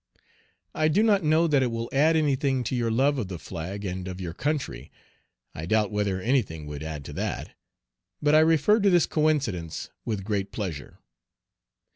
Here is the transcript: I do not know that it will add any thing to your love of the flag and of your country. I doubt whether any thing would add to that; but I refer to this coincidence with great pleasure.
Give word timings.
I 0.73 0.87
do 0.87 1.03
not 1.03 1.23
know 1.23 1.45
that 1.45 1.61
it 1.61 1.69
will 1.69 1.87
add 1.93 2.15
any 2.15 2.35
thing 2.35 2.63
to 2.63 2.75
your 2.75 2.89
love 2.89 3.19
of 3.19 3.27
the 3.27 3.37
flag 3.37 3.85
and 3.85 4.07
of 4.07 4.19
your 4.19 4.33
country. 4.33 4.91
I 5.53 5.67
doubt 5.67 5.91
whether 5.91 6.19
any 6.19 6.41
thing 6.41 6.65
would 6.65 6.81
add 6.81 7.05
to 7.05 7.13
that; 7.13 7.53
but 8.19 8.33
I 8.33 8.39
refer 8.39 8.79
to 8.79 8.89
this 8.89 9.05
coincidence 9.05 9.91
with 10.03 10.23
great 10.23 10.51
pleasure. 10.51 10.97